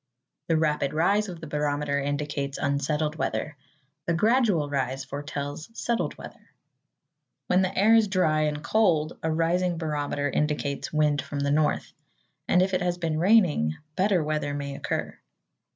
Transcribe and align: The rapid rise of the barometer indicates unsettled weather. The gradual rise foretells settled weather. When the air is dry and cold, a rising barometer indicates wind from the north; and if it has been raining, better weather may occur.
The 0.47 0.57
rapid 0.57 0.95
rise 0.95 1.29
of 1.29 1.41
the 1.41 1.45
barometer 1.45 1.99
indicates 1.99 2.57
unsettled 2.57 3.17
weather. 3.17 3.55
The 4.07 4.15
gradual 4.15 4.67
rise 4.67 5.05
foretells 5.05 5.69
settled 5.79 6.17
weather. 6.17 6.49
When 7.45 7.61
the 7.61 7.77
air 7.77 7.93
is 7.93 8.07
dry 8.07 8.41
and 8.45 8.63
cold, 8.63 9.19
a 9.21 9.31
rising 9.31 9.77
barometer 9.77 10.27
indicates 10.27 10.91
wind 10.91 11.21
from 11.21 11.41
the 11.41 11.51
north; 11.51 11.93
and 12.47 12.63
if 12.63 12.73
it 12.73 12.81
has 12.81 12.97
been 12.97 13.19
raining, 13.19 13.75
better 13.95 14.23
weather 14.23 14.55
may 14.55 14.73
occur. 14.73 15.19